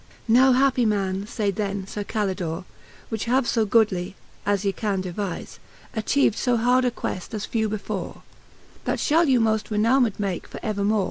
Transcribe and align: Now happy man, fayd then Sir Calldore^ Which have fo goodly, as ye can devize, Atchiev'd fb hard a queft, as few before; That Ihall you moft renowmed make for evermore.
Now 0.27 0.53
happy 0.53 0.83
man, 0.83 1.25
fayd 1.25 1.57
then 1.57 1.85
Sir 1.85 2.03
Calldore^ 2.03 2.65
Which 3.09 3.25
have 3.25 3.45
fo 3.47 3.65
goodly, 3.65 4.15
as 4.47 4.65
ye 4.65 4.71
can 4.71 5.03
devize, 5.03 5.59
Atchiev'd 5.95 6.37
fb 6.37 6.57
hard 6.57 6.85
a 6.85 6.89
queft, 6.89 7.35
as 7.35 7.45
few 7.45 7.69
before; 7.69 8.23
That 8.85 8.97
Ihall 8.97 9.27
you 9.27 9.39
moft 9.39 9.69
renowmed 9.69 10.17
make 10.19 10.47
for 10.47 10.59
evermore. 10.63 10.99